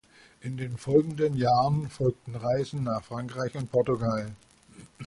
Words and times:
In 0.39 0.57
den 0.57 0.79
folgenden 0.79 1.35
Jahren 1.37 1.87
folgten 1.87 2.33
Reisen 2.33 2.85
nach 2.85 3.03
Frankreich 3.03 3.53
und 3.55 3.71
Portugal. 3.71 4.35